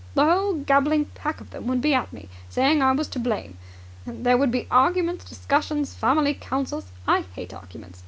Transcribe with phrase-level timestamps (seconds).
[0.15, 3.59] The whole gabbling pack of them would be at me, saying I was to blame.
[4.07, 6.85] There would be arguments, discussions, family councils!
[7.07, 7.99] I hate arguments!